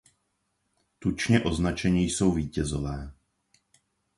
[0.99, 3.11] Tučně označeni jsou vítězové.